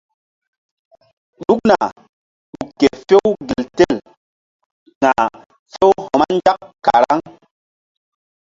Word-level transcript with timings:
Ɗukna 1.45 1.77
ɗuk 2.53 2.69
ke 2.79 2.87
few 3.05 3.23
gel 3.47 3.63
tel 3.77 3.95
ka̧h 5.01 5.31
few-vba 5.71 6.23
nzak 6.35 6.59
karaŋ. 6.85 7.19